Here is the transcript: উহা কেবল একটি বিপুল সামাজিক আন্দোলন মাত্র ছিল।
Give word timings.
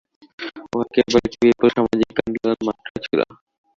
উহা 0.67 0.85
কেবল 0.93 1.15
একটি 1.19 1.37
বিপুল 1.41 1.69
সামাজিক 1.75 2.15
আন্দোলন 2.21 2.59
মাত্র 2.67 2.93
ছিল। 3.05 3.19